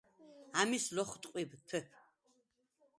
ამის 0.61 0.87
ლოხტყვიბ 0.99 1.55
თეფ. 1.69 2.03